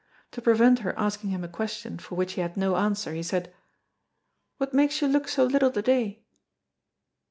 To 0.31 0.41
prevent 0.41 0.79
her 0.79 0.97
asking 0.97 1.29
him 1.29 1.43
a 1.43 1.47
question 1.47 1.99
for 1.99 2.15
which 2.15 2.33
he 2.33 2.41
had 2.41 2.57
no 2.57 2.75
answer, 2.75 3.13
he 3.13 3.21
said, 3.21 3.53
"What 4.57 4.73
makes 4.73 4.99
you 4.99 5.07
look 5.07 5.27
so 5.27 5.43
little 5.45 5.69
the 5.69 5.83
day?" 5.83 6.23